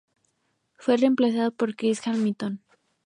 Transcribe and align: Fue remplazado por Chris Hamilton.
Fue 0.79 0.97
remplazado 0.97 1.51
por 1.51 1.75
Chris 1.75 2.07
Hamilton. 2.07 2.63